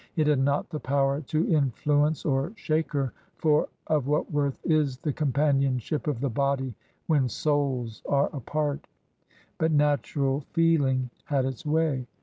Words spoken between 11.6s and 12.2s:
way.